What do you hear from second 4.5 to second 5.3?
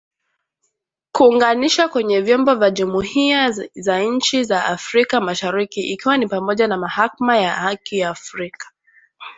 Afrika